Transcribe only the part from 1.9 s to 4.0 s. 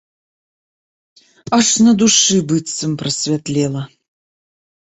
душы быццам прасвятлела.